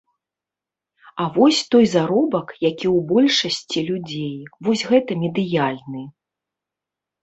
[1.23, 4.35] А вось той заробак, які ў большасці людзей,
[4.65, 6.03] вось гэта медыяльны.